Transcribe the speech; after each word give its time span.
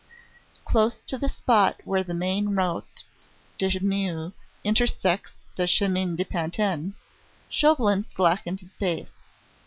Close 0.65 1.05
to 1.05 1.15
the 1.15 1.29
spot 1.29 1.79
where 1.83 2.03
the 2.03 2.15
main 2.15 2.55
Route 2.55 3.03
de 3.59 3.79
Meux 3.81 4.31
intersects 4.63 5.41
the 5.57 5.67
Chemin 5.67 6.15
de 6.15 6.25
Pantin, 6.25 6.95
Chauvelin 7.51 8.03
slackened 8.05 8.61
his 8.61 8.73
pace. 8.79 9.13